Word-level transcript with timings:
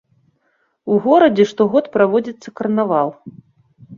У 0.93 0.97
горадзе 1.03 1.45
штогод 1.51 1.85
праводзіцца 1.97 2.49
карнавал. 2.61 3.13